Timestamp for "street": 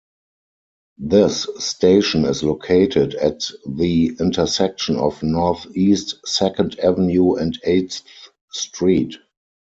8.49-9.17